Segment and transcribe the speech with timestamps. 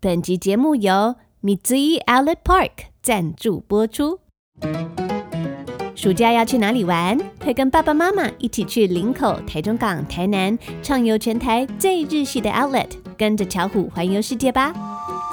[0.00, 2.70] 本集节目由 Mitsui Outlet Park
[3.02, 4.20] 赞助播出。
[5.96, 7.18] 暑假要去哪里玩？
[7.42, 14.72] 快跟爸爸妈妈一起去林口、台中港、台南，畅游全台最日系的 Outlet，跟着巧虎环游世界吧！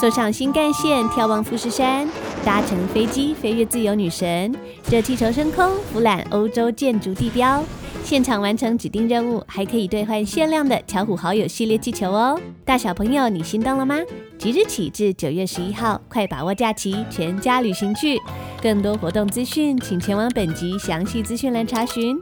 [0.02, 2.08] 坐上新干线，眺望富士山；
[2.46, 4.54] 搭乘飞机，飞越自由女神；
[4.88, 7.64] 热气球升空，俯览欧洲建筑地标。
[8.04, 12.40] 现场完成指定任务，还可以兑换限量的巧虎好友系列气球哦！
[12.64, 13.98] 大小朋友，你心动了吗？
[14.38, 18.20] 即日起至九月十一号，快把握假期，全家旅行去！
[18.62, 22.22] 更多活动资讯，请前往本集详细资讯栏查询。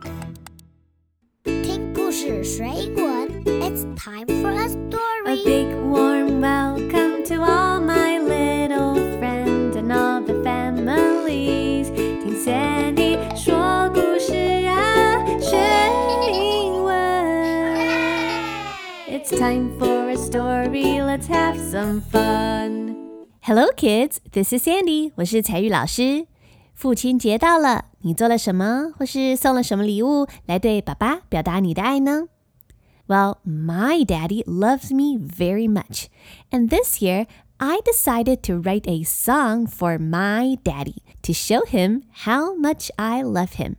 [1.44, 5.28] 听故事学英文，It's time for a story.
[5.28, 7.23] A big warm welcome.
[19.43, 21.03] Time for a story.
[21.03, 22.97] Let's have some fun.
[23.41, 24.21] Hello, kids.
[24.30, 25.12] This is Sandy.
[25.17, 26.27] 我是采玉老师。
[26.75, 32.28] 父亲节到了，你做了什么，或是送了什么礼物来对爸爸表达你的爱呢？
[33.09, 36.06] Well, my daddy loves me very much,
[36.51, 37.27] and this year
[37.59, 43.23] I decided to write a song for my daddy to show him how much I
[43.25, 43.77] love him.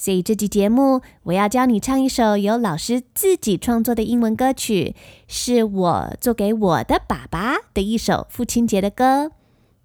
[0.00, 4.96] 所以这集节目，我要教你唱一首由老师自己创作的英文歌曲，
[5.28, 9.32] 是我做给我的爸爸的一首父亲节的歌。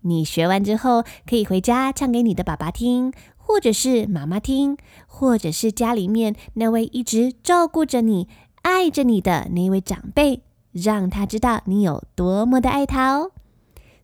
[0.04, 8.30] 你学完之后，可以回家唱给你的爸爸听，或者是妈妈听，或者是家里面那位一直照顾着你、
[8.62, 13.32] 爱着你的那位长辈，让他知道你有多么的爱他哦。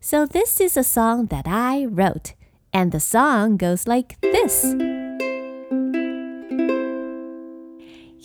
[0.02, 2.32] So this is a song that I wrote,
[2.70, 4.76] and the song goes like this.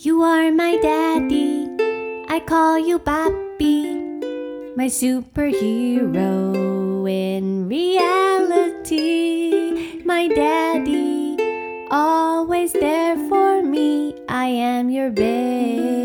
[0.00, 1.66] You are my daddy,
[2.28, 6.54] I call you Papi, my superhero
[7.10, 8.94] in reality.
[10.04, 11.36] My daddy,
[11.90, 15.98] always there for me, I am your baby.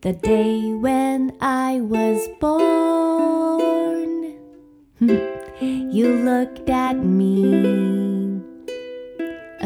[0.00, 4.34] The day when I was born,
[5.60, 7.95] you looked at me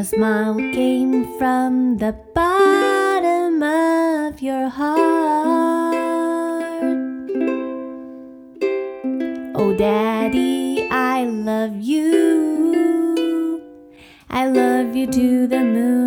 [0.00, 5.94] a smile came from the bottom of your heart.
[9.55, 13.60] Oh, Daddy, I love you.
[14.31, 16.00] I love you to the moon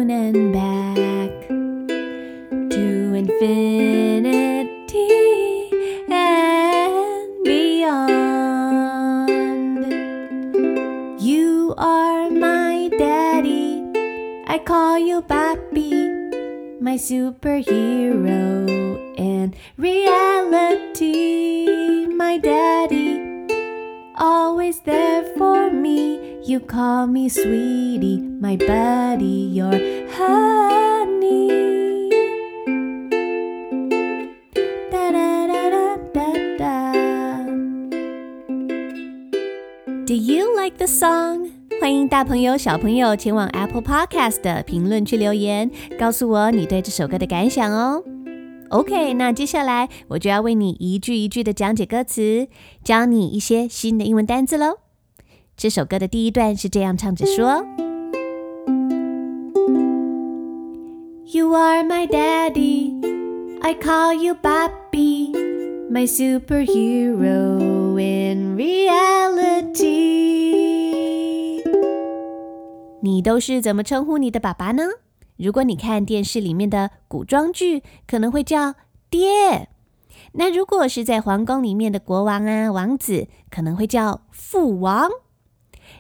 [14.54, 15.98] I call you Papi,
[16.80, 18.70] my superhero
[19.18, 21.66] in reality.
[22.06, 23.18] My daddy,
[24.16, 26.38] always there for me.
[26.46, 29.74] You call me sweetie, my buddy, your
[30.14, 31.50] honey.
[40.06, 41.53] Do you like the song?
[41.84, 48.02] 欢迎大朋友、小朋友前往 Apple Podcast 的评论区留言，告诉我你对这首歌的感想哦。
[48.70, 52.48] OK，那接下来我就要为你一句一句的讲解歌词，
[52.86, 54.78] 教你一些新的英文单字喽。
[55.58, 57.66] 这首歌的第一段是这样唱着说
[61.26, 62.94] ：You are my daddy,
[63.62, 65.34] I call you Papi,
[65.92, 67.60] my superhero
[68.00, 70.63] in reality.
[73.04, 74.84] 你都是怎么称呼你的爸爸呢？
[75.36, 78.76] 如果你看电视里面的古装剧，可能会叫
[79.10, 79.68] 爹；
[80.34, 85.10] 那如果是在皇宫里面的国王啊、王子，可能会叫父王。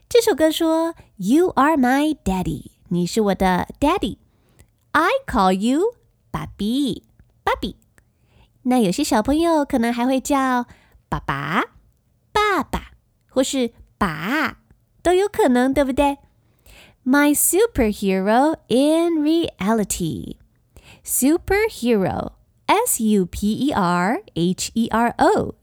[0.07, 4.19] 这首歌说：“You are my daddy，你是我的 daddy。
[4.93, 5.95] I call you
[6.31, 7.03] 爸比，
[7.43, 7.75] 爸比。”
[8.63, 10.67] 那有些小朋友可能还会叫
[11.09, 11.63] 爸爸、
[12.31, 12.91] 爸爸，
[13.27, 14.59] 或是爸，
[15.01, 16.19] 都有可能，对不对
[17.04, 20.36] ？My superhero in reality.
[21.04, 22.32] Superhero,
[22.66, 23.74] S-U-P-E-R-H-E-R-O,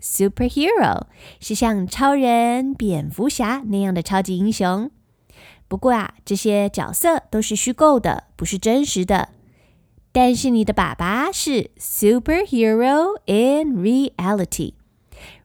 [0.02, 1.04] superhero
[1.40, 4.90] 是像超人、蝙蝠侠那样的超级英雄。
[5.68, 9.30] 不过啊，这些角色都是虚构的，不是真实的。
[10.12, 14.74] 但是你的爸爸是 superhero in reality。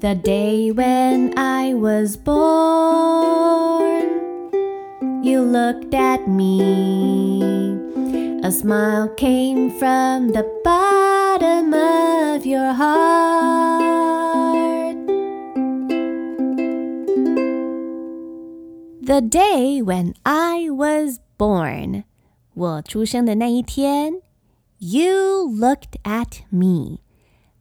[0.00, 4.08] The day when I was born,
[5.22, 7.71] you looked at me,
[8.42, 14.08] a smile came from the bottom of your heart.
[19.02, 22.04] The day when I was Born，
[22.54, 24.20] 我出生的那一天，
[24.78, 26.98] You looked at me。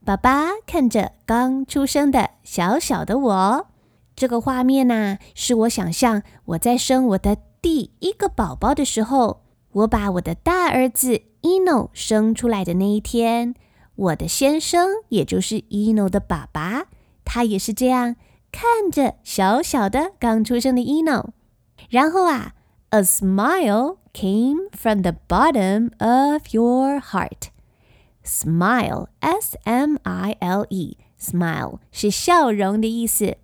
[0.04, 3.68] 爸爸看着刚出生的小小的我，
[4.16, 9.41] 这个画面呐、啊，是我想象我在生我的第一个宝宝的时候，
[9.73, 13.55] 我把我的大儿子 Eno 生出来的那一天，
[13.97, 16.87] 我的先生，也就是 Eno 的爸爸，
[17.25, 18.17] 他也是这样
[18.51, 21.29] 看着小小的刚出生的 Eno，
[21.89, 22.55] 然后啊。
[22.95, 27.49] A smile came from the bottom of your heart.
[28.23, 33.39] Smile, S-M-I-L-E, smile 是笑容的意思。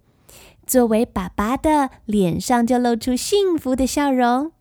[0.66, 4.52] 作为爸爸的脸上就露出幸福的笑容。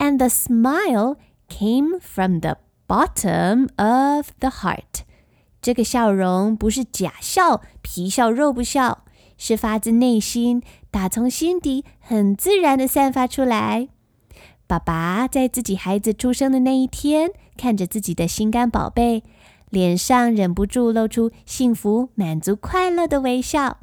[0.00, 1.16] And the smile
[1.48, 2.56] came from the
[2.88, 5.02] bottom of the heart.
[5.60, 9.04] 这个笑容不是假笑，皮笑肉不笑。
[9.36, 13.88] 是发自内心，打从心底，很自然的散发出来。
[14.66, 19.22] 爸爸在自己孩子出生的那一天，看着自己的心肝宝贝，
[19.70, 23.78] 脸上忍不住露出幸福、满足、快乐的微笑。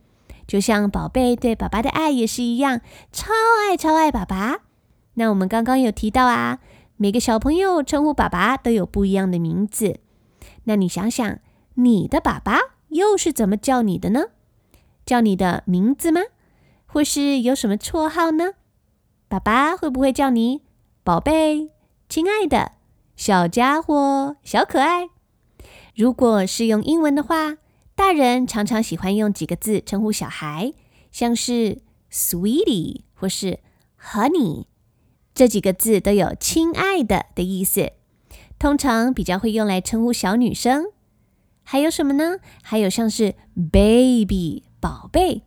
[0.47, 3.33] 就像宝贝对爸爸的爱也是一样，超
[3.67, 4.59] 爱超爱爸爸。
[5.15, 6.61] 那我们刚刚有提到啊，
[6.97, 9.99] 每个小朋友称呼爸爸都有不一样的名字。
[10.65, 11.39] 那你想想，
[11.75, 12.59] 你的爸爸
[12.89, 14.27] 又是怎么叫你的呢？
[15.05, 16.21] 叫你的名字吗？
[16.87, 18.53] 或是有什么绰号呢？
[19.27, 20.63] 爸爸会不会叫你
[21.03, 21.71] 宝贝？
[22.09, 22.73] 亲爱的
[23.17, 25.09] 小家伙、小可爱，
[25.97, 27.57] 如果是用英文的话，
[27.97, 30.73] 大人常常喜欢用几个字称呼小孩，
[31.11, 31.83] 像是
[32.13, 33.59] “sweetie” 或是
[34.01, 34.67] “honey”，
[35.35, 37.91] 这几个字都有“亲爱的”的意思，
[38.59, 40.87] 通常比较会用来称呼小女生。
[41.65, 42.37] 还有什么呢？
[42.63, 43.35] 还有像是
[43.73, 45.43] “baby” 宝贝。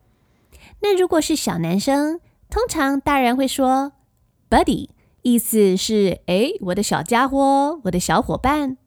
[0.81, 3.93] 那如果是小男生，通常大人会说
[4.49, 4.89] “buddy”。
[5.23, 8.77] 意思是，哎，我的小家伙，我的小伙伴。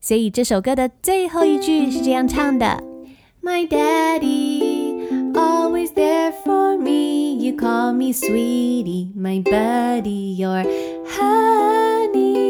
[0.00, 2.82] 所以这首歌的最后一句是这样唱的
[3.42, 7.34] My daddy, always there for me.
[7.34, 10.64] You call me sweetie, my buddy, your
[11.06, 12.44] honey.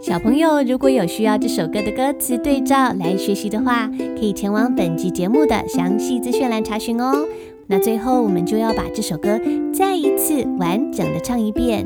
[0.00, 7.26] 小朋友，如果有需要这首歌的歌词对照来学习的话，可以前往本集节目的详细资讯栏查询哦。
[7.66, 9.40] 那最后，我们就要把这首歌
[9.72, 11.84] 再一次完整的唱一遍。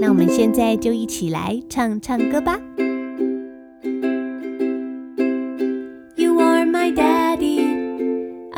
[0.00, 2.58] 那我们现在就一起来唱唱歌吧。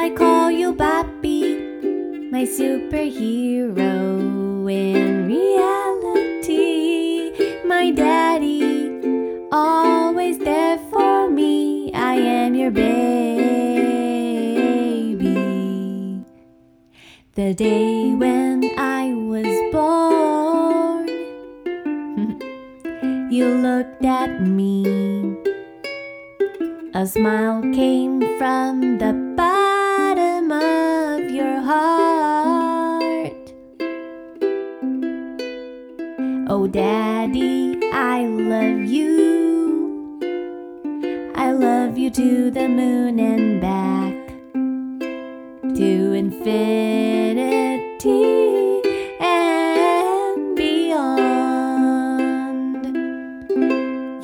[0.05, 1.57] I call you Papi,
[2.31, 3.81] my superhero
[4.71, 7.33] in reality.
[7.65, 9.01] My daddy,
[9.51, 11.91] always there for me.
[11.95, 12.93] I am your baby.
[17.33, 21.09] The day when I was born,
[23.33, 24.85] you looked at me.
[26.93, 29.24] A smile came from the
[36.47, 40.21] Oh, Daddy, I love you.
[41.35, 44.13] I love you to the moon and back,
[45.75, 46.43] to infinity
[49.21, 51.25] and beyond.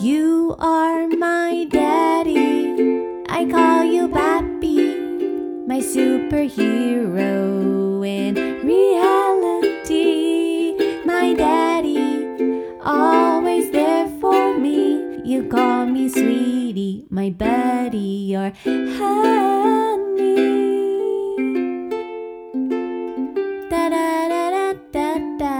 [0.03, 3.25] You are my daddy.
[3.31, 7.27] I call you Papi, my superhero
[8.07, 8.35] in
[8.67, 9.20] reality.
[17.21, 18.97] My buddy, your honey.
[23.69, 25.55] Da da da da da da.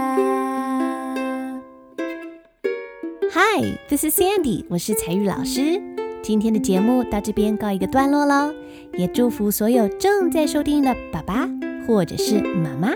[3.31, 4.65] Hi, this is Sandy.
[4.69, 5.79] 我是彩玉老师。
[6.23, 8.51] 今天的节目到这边告一个段落喽，
[8.93, 11.47] 也祝福所有正在收听的爸爸
[11.85, 12.95] 或者是妈妈，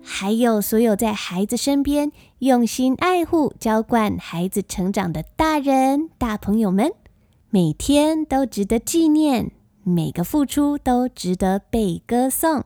[0.00, 6.92] 还有所有在孩子身边用心爱护、浇灌孩子成长的大人、大朋友们，
[7.54, 9.52] 每天都值得纪念，
[9.84, 12.64] 每个付出都值得被歌颂。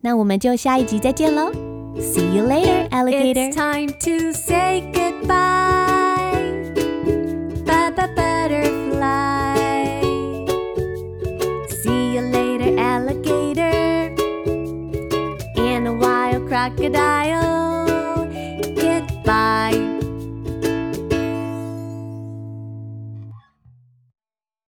[0.00, 1.52] 那我们就下一集再见喽
[2.00, 3.52] ，See you later, alligator.
[3.52, 6.34] It's time to say goodbye.
[7.64, 9.54] Baba butterfly.
[11.68, 14.16] See you later, alligator.
[15.54, 17.53] And a wild crocodile.